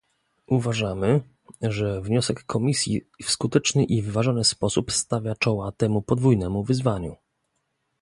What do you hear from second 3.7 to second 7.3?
i wyważony sposób stawia czoła temu podwójnemu wyzwaniu